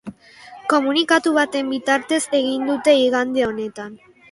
Komunikatu 0.71 1.33
baten 1.35 1.69
bitartez 1.75 2.21
egin 2.41 2.67
dute 2.73 2.99
igande 3.05 3.49
honetan. 3.53 3.97